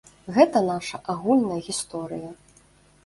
[0.37, 2.35] Гэта наша агульная гісторыя.